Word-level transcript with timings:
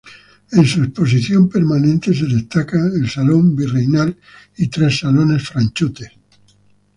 En 0.53 0.65
su 0.65 0.81
exposición 0.81 1.47
permanente 1.47 2.11
se 2.15 2.25
destacan 2.25 2.87
el 2.95 3.07
Salón 3.07 3.55
Virreinal 3.55 4.17
y 4.57 4.65
tres 4.67 4.97
salones 5.01 5.47
franceses. 5.47 6.09